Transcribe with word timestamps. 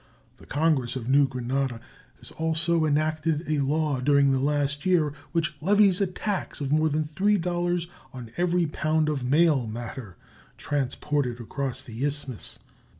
The 0.37 0.47
Congress 0.47 0.95
of 0.95 1.07
New 1.07 1.27
Granada 1.27 1.79
has 2.17 2.31
also 2.31 2.85
enacted 2.85 3.43
a 3.47 3.59
law 3.59 3.99
during 3.99 4.31
the 4.31 4.39
last 4.39 4.83
year 4.83 5.13
which 5.31 5.55
levies 5.61 6.01
a 6.01 6.07
tax 6.07 6.59
of 6.59 6.71
more 6.71 6.89
than 6.89 7.05
$3 7.15 7.87
on 8.11 8.31
every 8.35 8.65
pound 8.65 9.09
of 9.09 9.23
mail 9.23 9.67
matter 9.67 10.17
transported 10.57 11.39
across 11.39 11.83
the 11.83 12.03
Isthmus. 12.03 12.57